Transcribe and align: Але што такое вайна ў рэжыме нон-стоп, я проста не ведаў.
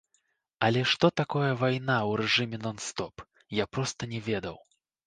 Але 0.67 0.81
што 0.93 1.11
такое 1.21 1.51
вайна 1.61 1.99
ў 2.09 2.11
рэжыме 2.23 2.57
нон-стоп, 2.65 3.15
я 3.63 3.73
проста 3.77 4.13
не 4.17 4.29
ведаў. 4.33 4.63